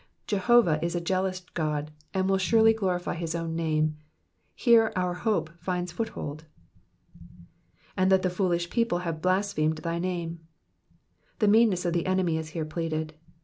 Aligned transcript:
Jehovah 0.25 0.83
is 0.83 0.95
a 0.95 0.99
jealous 0.99 1.41
God, 1.53 1.91
and 2.11 2.27
will 2.27 2.39
surely 2.39 2.73
glorify 2.73 3.13
his 3.13 3.35
own 3.35 3.55
name; 3.55 3.97
here 4.55 4.91
our 4.95 5.13
hope 5.13 5.51
finds 5.59 5.91
foothold. 5.91 6.45
\^And 7.95 8.09
that 8.09 8.23
the 8.23 8.31
foolish 8.31 8.67
pe^}ple 8.71 9.01
liave 9.01 9.19
bla^hemed 9.21 9.83
thy 9.83 9.99
name.^'' 9.99 10.39
The 11.37 11.47
meanness 11.49 11.85
of 11.85 11.93
the 11.93 12.07
enemy 12.07 12.37
is 12.39 12.49
here 12.49 12.65
pleaded. 12.65 13.13